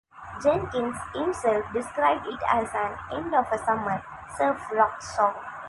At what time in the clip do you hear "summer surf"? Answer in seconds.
3.63-4.59